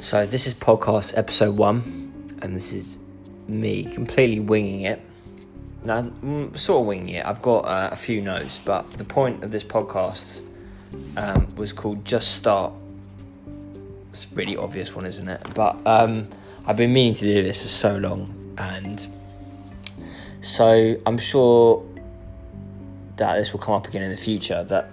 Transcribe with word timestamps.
So, 0.00 0.24
this 0.24 0.46
is 0.46 0.54
podcast 0.54 1.18
episode 1.18 1.58
one, 1.58 2.38
and 2.40 2.56
this 2.56 2.72
is 2.72 2.96
me 3.46 3.84
completely 3.84 4.40
winging 4.40 4.80
it. 4.80 4.98
Now, 5.84 6.00
mm, 6.00 6.58
sort 6.58 6.80
of 6.80 6.86
winging 6.86 7.16
it. 7.16 7.26
I've 7.26 7.42
got 7.42 7.66
uh, 7.66 7.90
a 7.92 7.96
few 7.96 8.22
notes, 8.22 8.58
but 8.64 8.90
the 8.94 9.04
point 9.04 9.44
of 9.44 9.50
this 9.50 9.62
podcast 9.62 10.40
um, 11.18 11.46
was 11.54 11.74
called 11.74 12.02
Just 12.06 12.34
Start. 12.36 12.72
It's 14.14 14.24
a 14.24 14.34
really 14.34 14.56
obvious 14.56 14.94
one, 14.94 15.04
isn't 15.04 15.28
it? 15.28 15.46
But 15.54 15.76
um, 15.84 16.28
I've 16.64 16.78
been 16.78 16.94
meaning 16.94 17.14
to 17.16 17.26
do 17.26 17.42
this 17.42 17.60
for 17.60 17.68
so 17.68 17.98
long, 17.98 18.54
and 18.56 19.06
so 20.40 20.96
I'm 21.04 21.18
sure 21.18 21.84
that 23.16 23.36
this 23.36 23.52
will 23.52 23.60
come 23.60 23.74
up 23.74 23.86
again 23.86 24.00
in 24.00 24.10
the 24.10 24.16
future. 24.16 24.64
That 24.64 24.92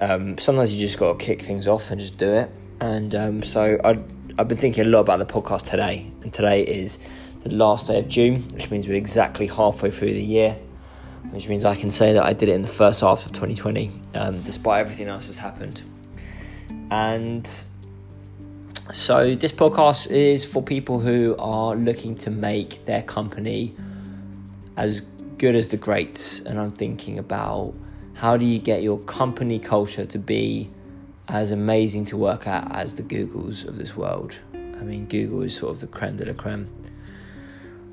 um, 0.00 0.38
sometimes 0.38 0.72
you 0.72 0.80
just 0.80 0.98
got 0.98 1.18
to 1.18 1.22
kick 1.22 1.42
things 1.42 1.68
off 1.68 1.90
and 1.90 2.00
just 2.00 2.16
do 2.16 2.32
it. 2.32 2.50
And 2.80 3.14
um, 3.14 3.42
so 3.42 3.80
I, 3.84 3.98
I've 4.38 4.48
been 4.48 4.58
thinking 4.58 4.84
a 4.84 4.88
lot 4.88 5.00
about 5.00 5.18
the 5.18 5.26
podcast 5.26 5.68
today, 5.70 6.10
and 6.22 6.32
today 6.32 6.62
is 6.62 6.98
the 7.42 7.50
last 7.50 7.88
day 7.88 7.98
of 7.98 8.08
June, 8.08 8.42
which 8.54 8.70
means 8.70 8.86
we're 8.86 8.96
exactly 8.96 9.46
halfway 9.46 9.90
through 9.90 10.12
the 10.12 10.22
year, 10.22 10.56
which 11.30 11.48
means 11.48 11.64
I 11.64 11.74
can 11.74 11.90
say 11.90 12.12
that 12.12 12.22
I 12.22 12.32
did 12.32 12.48
it 12.48 12.52
in 12.52 12.62
the 12.62 12.68
first 12.68 13.00
half 13.00 13.26
of 13.26 13.32
2020, 13.32 13.92
um, 14.14 14.40
despite 14.42 14.80
everything 14.80 15.08
else 15.08 15.26
that's 15.26 15.38
happened. 15.38 15.82
And 16.90 17.48
so 18.92 19.34
this 19.34 19.52
podcast 19.52 20.10
is 20.10 20.44
for 20.44 20.62
people 20.62 21.00
who 21.00 21.36
are 21.38 21.74
looking 21.74 22.16
to 22.18 22.30
make 22.30 22.86
their 22.86 23.02
company 23.02 23.74
as 24.76 25.02
good 25.36 25.54
as 25.54 25.68
the 25.68 25.76
greats, 25.76 26.40
and 26.40 26.58
I'm 26.58 26.72
thinking 26.72 27.18
about 27.18 27.74
how 28.14 28.36
do 28.36 28.44
you 28.44 28.60
get 28.60 28.82
your 28.82 28.98
company 29.00 29.58
culture 29.58 30.06
to 30.06 30.18
be 30.18 30.70
as 31.28 31.50
amazing 31.50 32.06
to 32.06 32.16
work 32.16 32.46
at 32.46 32.74
as 32.74 32.94
the 32.94 33.02
Googles 33.02 33.66
of 33.66 33.76
this 33.76 33.94
world. 33.96 34.34
I 34.54 34.82
mean, 34.82 35.06
Google 35.06 35.42
is 35.42 35.56
sort 35.56 35.74
of 35.74 35.80
the 35.80 35.86
creme 35.86 36.16
de 36.16 36.24
la 36.24 36.32
creme. 36.32 36.68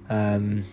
Um, 0.10 0.64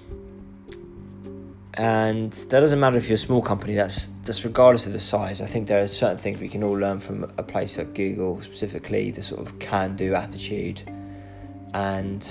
and 1.75 2.33
that 2.33 2.61
doesn't 2.61 2.79
matter 2.79 2.99
if 2.99 3.09
you're 3.09 3.17
a 3.17 3.19
small 3.19 3.43
company. 3.43 3.75
That's 3.75 4.11
that's 4.25 4.45
regardless 4.45 4.87
of 4.87 4.93
the 4.93 5.01
size. 5.01 5.41
I 5.41 5.47
think 5.47 5.69
there 5.69 5.83
are 5.83 5.89
certain 5.89 6.19
things 6.19 6.39
we 6.39 6.49
can 6.49 6.63
all 6.63 6.75
learn 6.75 7.01
from 7.01 7.25
a 7.39 7.43
place 7.43 7.79
like 7.79 7.95
Google, 7.95 8.41
specifically 8.43 9.11
the 9.11 9.23
sort 9.23 9.41
of 9.41 9.59
can-do 9.59 10.15
attitude. 10.15 10.83
And 11.73 12.31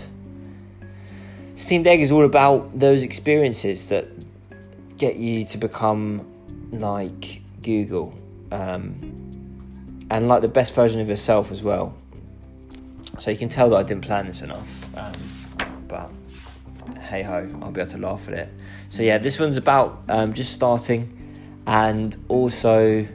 Steamed 1.55 1.87
Egg 1.87 2.02
is 2.02 2.11
all 2.11 2.23
about 2.23 2.79
those 2.79 3.02
experiences 3.02 3.87
that 3.87 4.07
get 4.97 5.15
you 5.15 5.43
to 5.45 5.57
become 5.57 6.25
like 6.71 7.41
Google. 7.63 8.13
Um, 8.52 9.30
and 10.12 10.28
like 10.28 10.42
the 10.42 10.50
best 10.50 10.76
version 10.76 11.00
of 11.00 11.08
yourself 11.08 11.52
as 11.52 11.64
well. 11.64 11.95
So 13.17 13.31
you 13.31 13.38
can 13.38 13.50
tell 13.50 13.70
that 13.70 13.78
I 13.78 13.84
didn't 13.84 14.04
plan 14.04 14.28
this 14.28 14.42
enough, 14.42 14.70
um, 14.95 15.14
but 15.88 16.12
hey 17.00 17.23
ho, 17.23 17.48
I'll 17.62 17.72
be 17.72 17.80
able 17.80 17.92
to 17.92 17.98
laugh 17.98 18.28
at 18.28 18.34
it. 18.34 18.50
So 18.89 19.04
yeah, 19.04 19.17
this 19.17 19.39
one's 19.39 19.58
about 19.58 20.04
um, 20.09 20.34
just 20.34 20.54
starting, 20.54 21.17
and 21.66 22.16
also 22.28 23.08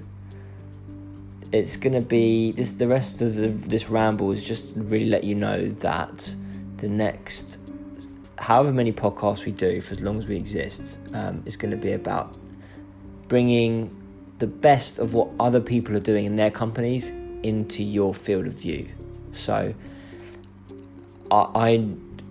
it's 1.52 1.76
gonna 1.76 2.00
be 2.00 2.52
this. 2.52 2.72
The 2.72 2.88
rest 2.88 3.20
of 3.20 3.36
the, 3.36 3.48
this 3.48 3.90
ramble 3.90 4.32
is 4.32 4.42
just 4.42 4.72
really 4.74 5.06
let 5.06 5.22
you 5.22 5.34
know 5.34 5.68
that 5.68 6.34
the 6.78 6.88
next, 6.88 7.58
however 8.38 8.72
many 8.72 8.92
podcasts 8.92 9.44
we 9.44 9.52
do 9.52 9.82
for 9.82 9.92
as 9.92 10.00
long 10.00 10.18
as 10.18 10.26
we 10.26 10.36
exist, 10.36 10.96
um, 11.12 11.42
is 11.44 11.56
going 11.56 11.70
to 11.70 11.76
be 11.76 11.92
about 11.92 12.36
bringing 13.28 13.90
the 14.38 14.46
best 14.46 14.98
of 14.98 15.14
what 15.14 15.28
other 15.40 15.60
people 15.60 15.96
are 15.96 16.00
doing 16.00 16.24
in 16.24 16.36
their 16.36 16.50
companies 16.50 17.10
into 17.42 17.82
your 17.82 18.12
field 18.12 18.46
of 18.46 18.54
view. 18.54 18.88
So 19.32 19.74
I, 21.30 21.36
I 21.54 21.84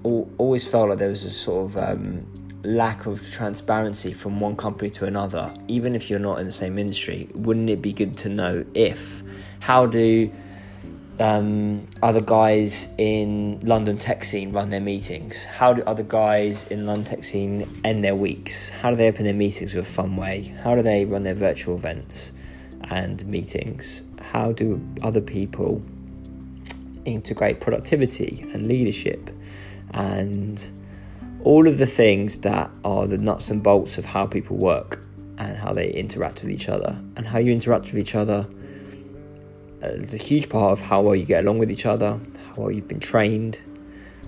always 0.04 0.68
felt 0.68 0.90
like 0.90 1.00
there 1.00 1.10
was 1.10 1.26
a 1.26 1.32
sort 1.32 1.72
of 1.72 1.78
um, 1.78 2.26
lack 2.64 3.06
of 3.06 3.22
transparency 3.32 4.14
from 4.14 4.40
one 4.40 4.56
company 4.56 4.90
to 4.92 5.06
another, 5.06 5.54
even 5.68 5.96
if 5.96 6.10
you're 6.10 6.20
not 6.20 6.40
in 6.40 6.46
the 6.46 6.52
same 6.52 6.78
industry. 6.78 7.30
Wouldn't 7.34 7.70
it 7.70 7.82
be 7.82 7.94
good 7.94 8.18
to 8.18 8.30
know 8.30 8.66
if 8.74 9.24
how 9.60 9.86
do 9.86 10.32
um, 11.20 11.88
other 12.02 12.22
guys 12.22 12.94
in 12.98 13.60
London 13.62 13.98
tech 13.98 14.24
scene 14.24 14.52
run 14.52 14.70
their 14.70 14.82
meetings? 14.82 15.44
How 15.44 15.74
do 15.74 15.84
other 15.84 16.04
guys 16.04 16.68
in 16.68 16.86
London 16.86 17.06
tech 17.06 17.24
scene 17.24 17.82
end 17.84 18.04
their 18.04 18.16
weeks? 18.16 18.70
How 18.70 18.90
do 18.90 18.96
they 18.96 19.08
open 19.08 19.26
their 19.26 19.34
meetings 19.34 19.74
with 19.74 19.86
a 19.86 19.90
fun 19.90 20.16
way? 20.16 20.56
How 20.64 20.76
do 20.76 20.82
they 20.82 21.06
run 21.06 21.24
their 21.24 21.34
virtual 21.34 21.76
events 21.76 22.32
and 22.90 23.26
meetings? 23.26 24.02
How 24.20 24.52
do 24.52 24.82
other 25.02 25.22
people 25.22 25.82
integrate 27.06 27.60
productivity 27.60 28.48
and 28.54 28.68
leadership 28.68 29.30
and 29.92 30.64
all 31.44 31.68
of 31.68 31.78
the 31.78 31.86
things 31.86 32.40
that 32.40 32.70
are 32.84 33.08
the 33.08 33.18
nuts 33.18 33.50
and 33.50 33.62
bolts 33.62 33.98
of 33.98 34.06
how 34.06 34.26
people 34.26 34.58
work 34.58 35.00
and 35.38 35.58
how 35.58 35.72
they 35.72 35.92
interact 35.92 36.42
with 36.42 36.50
each 36.50 36.68
other 36.68 37.00
and 37.16 37.28
how 37.28 37.38
you 37.38 37.52
interact 37.52 37.86
with 37.86 38.00
each 38.00 38.16
other 38.16 38.48
it's 39.86 40.14
a 40.14 40.18
huge 40.18 40.50
part 40.50 40.74
of 40.74 40.82
how 40.82 41.02
well 41.02 41.16
you 41.16 41.26
get 41.26 41.44
along 41.44 41.60
with 41.60 41.72
each 41.72 41.86
other, 41.86 42.20
how 42.48 42.64
well 42.64 42.72
you've 42.72 42.88
been 42.88 43.00
trained. 43.00 43.60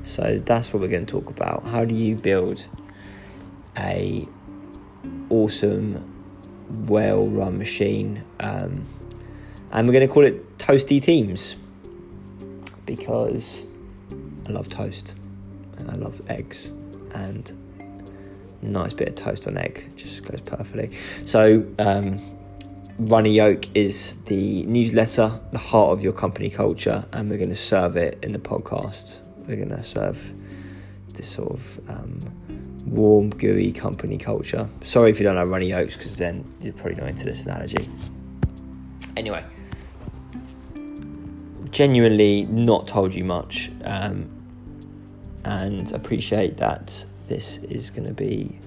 So 0.05 0.41
that's 0.45 0.73
what 0.73 0.81
we're 0.81 0.87
going 0.87 1.05
to 1.05 1.11
talk 1.11 1.29
about. 1.29 1.65
How 1.65 1.83
do 1.85 1.93
you 1.93 2.15
build 2.15 2.65
a 3.77 4.27
awesome, 5.29 6.13
well-run 6.87 7.57
machine? 7.57 8.23
Um, 8.39 8.85
and 9.71 9.87
we're 9.87 9.93
going 9.93 10.07
to 10.07 10.13
call 10.13 10.25
it 10.25 10.57
Toasty 10.57 11.03
Teams 11.03 11.55
because 12.85 13.65
I 14.47 14.51
love 14.51 14.69
toast 14.69 15.13
and 15.77 15.91
I 15.91 15.95
love 15.95 16.21
eggs 16.29 16.71
and 17.13 17.51
nice 18.61 18.93
bit 18.93 19.09
of 19.09 19.15
toast 19.15 19.47
on 19.47 19.57
egg 19.57 19.89
just 19.95 20.23
goes 20.23 20.41
perfectly. 20.41 20.97
So 21.25 21.65
um, 21.77 22.19
Runny 22.99 23.35
Yolk 23.35 23.65
is 23.75 24.15
the 24.25 24.63
newsletter, 24.63 25.39
the 25.51 25.59
heart 25.59 25.91
of 25.91 26.01
your 26.01 26.13
company 26.13 26.49
culture, 26.49 27.05
and 27.13 27.29
we're 27.29 27.37
going 27.37 27.51
to 27.51 27.55
serve 27.55 27.95
it 27.95 28.17
in 28.23 28.31
the 28.31 28.39
podcast. 28.39 29.19
We're 29.47 29.57
going 29.57 29.69
to 29.69 29.83
serve 29.83 30.33
this 31.13 31.29
sort 31.29 31.51
of 31.51 31.79
um, 31.89 32.19
warm, 32.87 33.29
gooey 33.29 33.71
company 33.71 34.17
culture. 34.17 34.67
Sorry 34.83 35.11
if 35.11 35.19
you 35.19 35.25
don't 35.25 35.35
know 35.35 35.45
Runny 35.45 35.69
Yolks, 35.69 35.95
because 35.95 36.17
then 36.17 36.43
you're 36.59 36.73
probably 36.73 36.95
not 36.95 37.09
into 37.09 37.25
this 37.25 37.43
analogy. 37.43 37.87
Anyway, 39.15 39.45
genuinely 41.69 42.45
not 42.45 42.87
told 42.87 43.13
you 43.13 43.23
much, 43.23 43.69
um, 43.83 44.27
and 45.43 45.91
appreciate 45.91 46.57
that 46.57 47.05
this 47.27 47.59
is 47.59 47.91
going 47.91 48.07
to 48.07 48.13
be 48.13 48.59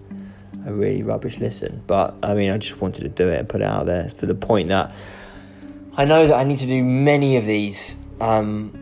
a 0.67 0.73
really 0.73 1.03
rubbish 1.03 1.39
listen. 1.39 1.83
But 1.87 2.15
I 2.23 2.35
mean, 2.35 2.51
I 2.51 2.59
just 2.59 2.81
wanted 2.81 3.03
to 3.03 3.09
do 3.09 3.29
it 3.29 3.39
and 3.39 3.49
put 3.49 3.61
it 3.61 3.65
out 3.65 3.87
there 3.87 4.09
to 4.09 4.27
the 4.27 4.35
point 4.35 4.69
that 4.69 4.93
I 5.97 6.05
know 6.05 6.27
that 6.27 6.37
I 6.37 6.45
need 6.45 6.59
to 6.59 6.67
do 6.67 6.85
many 6.85 7.37
of 7.37 7.47
these, 7.47 7.97
um, 8.21 8.73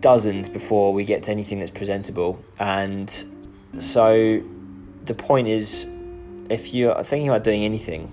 dozens 0.00 0.48
before 0.48 0.92
we 0.92 1.04
get 1.04 1.22
to 1.24 1.30
anything 1.30 1.58
that's 1.58 1.70
presentable. 1.70 2.42
And 2.58 3.10
so 3.78 4.42
the 5.04 5.14
point 5.14 5.48
is, 5.48 5.88
if 6.48 6.74
you're 6.74 7.02
thinking 7.02 7.28
about 7.28 7.44
doing 7.44 7.64
anything, 7.64 8.12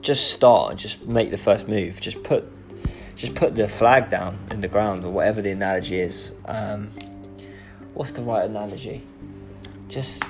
just 0.00 0.32
start. 0.32 0.76
Just 0.76 1.06
make 1.06 1.30
the 1.30 1.38
first 1.38 1.66
move. 1.66 2.00
Just 2.00 2.22
put, 2.22 2.44
just 3.16 3.34
put 3.34 3.56
the 3.56 3.68
flag 3.68 4.10
down 4.10 4.38
in 4.50 4.60
the 4.60 4.68
ground 4.68 5.04
or 5.04 5.10
whatever 5.10 5.40
the 5.40 5.50
analogy 5.50 6.00
is. 6.00 6.34
Um, 6.46 6.90
what's 7.94 8.12
the 8.12 8.22
right 8.22 8.44
analogy? 8.44 9.02
Just 9.88 10.22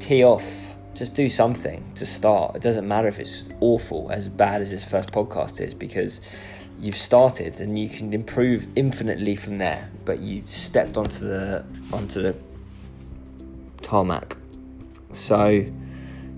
tee 0.00 0.24
off 0.24 0.71
just 0.94 1.14
do 1.14 1.28
something 1.28 1.84
to 1.94 2.06
start. 2.06 2.56
It 2.56 2.62
doesn't 2.62 2.86
matter 2.86 3.08
if 3.08 3.18
it's 3.18 3.48
awful, 3.60 4.10
as 4.10 4.28
bad 4.28 4.60
as 4.60 4.70
this 4.70 4.84
first 4.84 5.12
podcast 5.12 5.60
is, 5.60 5.74
because 5.74 6.20
you've 6.78 6.96
started 6.96 7.60
and 7.60 7.78
you 7.78 7.88
can 7.88 8.12
improve 8.12 8.66
infinitely 8.76 9.36
from 9.36 9.56
there. 9.56 9.90
But 10.04 10.20
you 10.20 10.42
stepped 10.46 10.96
onto 10.96 11.26
the 11.26 11.64
onto 11.92 12.20
the 12.22 12.36
tarmac. 13.82 14.36
So, 15.12 15.64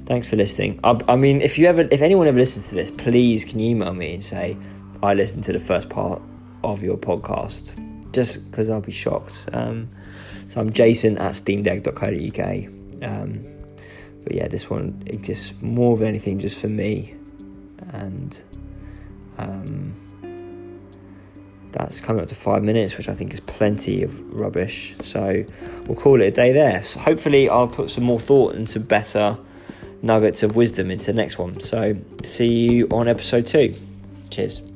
thanks 0.06 0.28
for 0.28 0.36
listening. 0.36 0.80
I, 0.84 1.00
I 1.08 1.16
mean, 1.16 1.40
if 1.40 1.58
you 1.58 1.66
ever, 1.66 1.88
if 1.90 2.02
anyone 2.02 2.26
ever 2.26 2.38
listens 2.38 2.68
to 2.68 2.74
this, 2.74 2.90
please 2.90 3.44
can 3.44 3.60
you 3.60 3.70
email 3.70 3.94
me 3.94 4.14
and 4.14 4.24
say 4.24 4.56
I 5.02 5.14
listened 5.14 5.44
to 5.44 5.52
the 5.52 5.60
first 5.60 5.88
part 5.88 6.20
of 6.62 6.82
your 6.82 6.96
podcast, 6.96 7.74
just 8.12 8.50
because 8.50 8.68
I'll 8.68 8.80
be 8.80 8.92
shocked. 8.92 9.34
Um, 9.52 9.88
so 10.48 10.60
I'm 10.60 10.72
Jason 10.72 11.18
at 11.18 11.32
steamedegg.co.uk. 11.32 13.02
Um, 13.02 13.53
but 14.24 14.34
yeah, 14.34 14.48
this 14.48 14.68
one 14.68 15.02
exists 15.06 15.54
more 15.60 15.96
than 15.96 16.08
anything 16.08 16.38
just 16.38 16.60
for 16.60 16.68
me, 16.68 17.14
and 17.92 18.40
um, 19.38 19.94
that's 21.72 22.00
coming 22.00 22.22
up 22.22 22.28
to 22.28 22.34
five 22.34 22.62
minutes, 22.62 22.96
which 22.96 23.08
I 23.08 23.14
think 23.14 23.32
is 23.32 23.40
plenty 23.40 24.02
of 24.02 24.20
rubbish. 24.32 24.94
So 25.02 25.44
we'll 25.86 25.96
call 25.96 26.20
it 26.20 26.26
a 26.26 26.30
day 26.30 26.52
there. 26.52 26.82
So 26.82 27.00
hopefully, 27.00 27.48
I'll 27.48 27.68
put 27.68 27.90
some 27.90 28.04
more 28.04 28.20
thought 28.20 28.54
into 28.54 28.80
better 28.80 29.38
nuggets 30.02 30.42
of 30.42 30.56
wisdom 30.56 30.90
into 30.90 31.06
the 31.06 31.14
next 31.14 31.38
one. 31.38 31.60
So 31.60 31.96
see 32.24 32.72
you 32.72 32.88
on 32.92 33.08
episode 33.08 33.46
two. 33.46 33.74
Cheers. 34.30 34.73